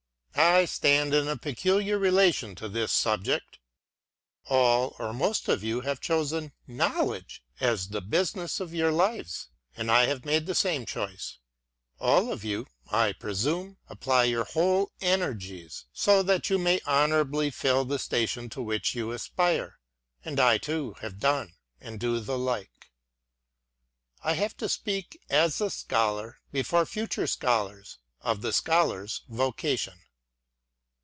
I 0.33 0.65
stand 0.65 1.13
in 1.13 1.27
a 1.27 1.37
peculiar 1.37 1.99
relation 1.99 2.55
to 2.55 2.67
this 2.67 2.91
subject. 2.91 3.59
All, 4.49 4.95
or 4.97 5.13
most 5.13 5.47
of 5.47 5.63
you, 5.63 5.81
have 5.81 6.01
chosen 6.01 6.51
knowledge 6.65 7.43
as 7.59 7.89
the 7.89 8.01
business 8.01 8.59
of 8.59 8.73
your 8.73 8.91
lives; 8.91 9.49
and 9.77 9.91
I 9.91 10.07
have 10.07 10.25
made 10.25 10.47
the 10.47 10.55
same 10.55 10.85
choice:— 10.87 11.37
all 12.01 12.31
of 12.31 12.43
you, 12.43 12.65
I 12.91 13.13
pre 13.13 13.35
sume, 13.35 13.77
apply 13.87 14.23
your 14.25 14.45
whole 14.45 14.91
energies, 14.99 15.85
so 15.93 16.23
that 16.23 16.49
you 16.49 16.57
may 16.57 16.81
honour 16.87 17.21
ably 17.21 17.51
fill 17.51 17.85
the 17.85 17.99
station 17.99 18.49
to 18.49 18.63
which 18.63 18.95
you 18.95 19.11
aspire; 19.11 19.77
and 20.25 20.39
I 20.39 20.57
too 20.57 20.93
have 21.01 21.19
done, 21.19 21.53
and 21.79 21.99
do 21.99 22.19
the 22.19 22.37
like. 22.37 22.89
I 24.23 24.33
have 24.33 24.57
to 24.57 24.67
speak 24.67 25.21
as 25.29 25.61
a 25.61 25.69
Scholar, 25.69 26.39
before 26.51 26.85
future 26.87 27.27
Scholars, 27.27 27.99
of 28.21 28.41
the 28.41 28.51
Scholar's 28.53 29.21
Vocation. 29.29 29.99